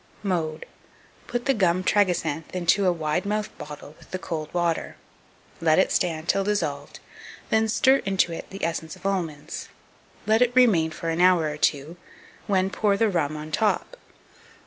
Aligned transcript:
Mode. 0.23 0.65
Put 1.27 1.45
the 1.45 1.53
gum 1.53 1.83
tragacanth 1.83 2.55
into 2.55 2.87
a 2.87 2.91
wide 2.91 3.23
mouthed 3.23 3.55
bottle 3.59 3.93
with 3.99 4.09
the 4.09 4.17
cold 4.17 4.51
water; 4.51 4.95
let 5.61 5.77
it 5.77 5.91
stand 5.91 6.27
till 6.27 6.43
dissolved, 6.43 6.99
then 7.51 7.67
stir 7.69 7.97
into 7.97 8.33
it 8.33 8.49
the 8.49 8.63
essence 8.65 8.95
of 8.95 9.05
almonds; 9.05 9.69
let 10.25 10.41
it 10.41 10.55
remain 10.55 10.89
for 10.89 11.09
an 11.09 11.21
hour 11.21 11.47
or 11.47 11.57
two, 11.57 11.97
when 12.47 12.71
pour 12.71 12.97
the 12.97 13.09
rum 13.09 13.37
on 13.37 13.51
the 13.51 13.57
top. 13.57 13.95